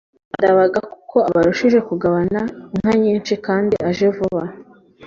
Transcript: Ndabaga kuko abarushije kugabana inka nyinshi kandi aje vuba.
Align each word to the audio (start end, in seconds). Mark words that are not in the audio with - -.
Ndabaga 0.37 0.79
kuko 0.93 1.17
abarushije 1.29 1.79
kugabana 1.89 2.41
inka 2.75 2.93
nyinshi 3.01 3.33
kandi 3.45 3.75
aje 3.89 4.07
vuba. 4.15 4.43